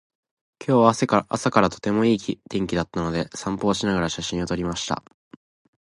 [0.57, 0.79] 今日
[1.19, 5.03] は朝からとてもいい天気だったので、散歩をしながら写真を撮りました。